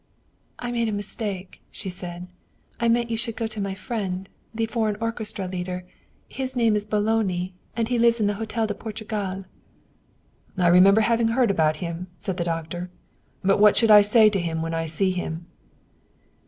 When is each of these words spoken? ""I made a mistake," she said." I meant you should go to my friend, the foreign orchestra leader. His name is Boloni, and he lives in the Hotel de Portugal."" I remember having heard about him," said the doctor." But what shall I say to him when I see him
""I 0.67 0.71
made 0.71 0.89
a 0.89 0.91
mistake," 0.91 1.61
she 1.69 1.91
said." 1.91 2.27
I 2.79 2.89
meant 2.89 3.11
you 3.11 3.17
should 3.17 3.35
go 3.35 3.45
to 3.45 3.61
my 3.61 3.75
friend, 3.75 4.27
the 4.51 4.65
foreign 4.65 4.97
orchestra 4.99 5.47
leader. 5.47 5.85
His 6.27 6.55
name 6.55 6.75
is 6.75 6.87
Boloni, 6.87 7.53
and 7.75 7.87
he 7.87 7.99
lives 7.99 8.19
in 8.19 8.25
the 8.25 8.33
Hotel 8.33 8.65
de 8.65 8.73
Portugal."" 8.73 9.45
I 10.57 10.67
remember 10.69 11.01
having 11.01 11.27
heard 11.27 11.51
about 11.51 11.75
him," 11.85 12.07
said 12.17 12.37
the 12.37 12.43
doctor." 12.43 12.89
But 13.43 13.59
what 13.59 13.77
shall 13.77 13.91
I 13.91 14.01
say 14.01 14.31
to 14.31 14.39
him 14.39 14.63
when 14.63 14.73
I 14.73 14.87
see 14.87 15.11
him 15.11 15.45